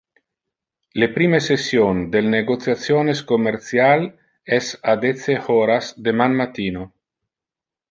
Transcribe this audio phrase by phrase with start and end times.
[1.01, 4.09] Le prime session del negotiationes commercial
[4.59, 6.91] es a dece horas deman matino.